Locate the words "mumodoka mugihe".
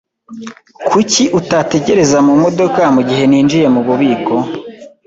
2.27-3.23